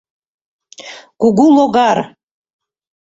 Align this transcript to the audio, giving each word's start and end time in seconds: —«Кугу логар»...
—«Кугу 1.21 1.45
логар»... 1.55 1.99